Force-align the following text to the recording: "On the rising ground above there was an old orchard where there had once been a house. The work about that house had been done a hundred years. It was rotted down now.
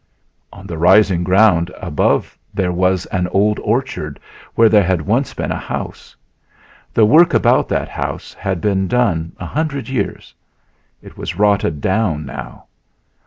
"On 0.51 0.65
the 0.65 0.79
rising 0.79 1.23
ground 1.23 1.69
above 1.79 2.35
there 2.55 2.71
was 2.71 3.05
an 3.11 3.27
old 3.27 3.59
orchard 3.59 4.19
where 4.55 4.67
there 4.67 4.81
had 4.81 5.03
once 5.03 5.31
been 5.35 5.51
a 5.51 5.59
house. 5.59 6.15
The 6.91 7.05
work 7.05 7.35
about 7.35 7.69
that 7.69 7.87
house 7.87 8.33
had 8.33 8.61
been 8.61 8.87
done 8.87 9.33
a 9.39 9.45
hundred 9.45 9.89
years. 9.89 10.33
It 11.03 11.17
was 11.19 11.37
rotted 11.37 11.81
down 11.81 12.25
now. 12.25 12.65